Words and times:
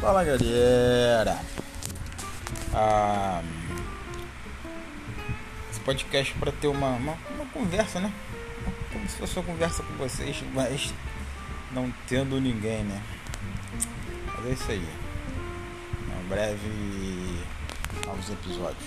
Fala 0.00 0.22
galera! 0.22 1.40
Ah, 2.72 3.42
esse 5.68 5.80
podcast 5.80 6.32
é 6.32 6.38
para 6.38 6.52
ter 6.52 6.68
uma, 6.68 6.90
uma, 6.90 7.18
uma, 7.34 7.46
conversa, 7.46 7.98
né? 7.98 8.12
Como 8.92 9.08
se 9.08 9.16
fosse 9.16 9.36
uma 9.36 9.44
conversa 9.44 9.82
com 9.82 9.94
vocês, 9.94 10.40
mas 10.54 10.94
não 11.72 11.92
tendo 12.06 12.40
ninguém, 12.40 12.84
né? 12.84 13.02
Mas 14.36 14.46
é 14.46 14.52
isso 14.52 14.70
aí. 14.70 14.88
um 16.24 16.28
breve, 16.28 17.42
novos 18.06 18.30
episódios. 18.30 18.84